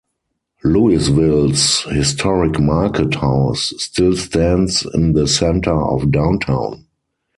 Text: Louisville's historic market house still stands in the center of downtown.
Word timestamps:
Louisville's 0.63 1.83
historic 1.83 2.59
market 2.59 3.13
house 3.13 3.71
still 3.77 4.15
stands 4.17 4.83
in 4.95 5.13
the 5.13 5.27
center 5.27 5.79
of 5.79 6.09
downtown. 6.09 6.87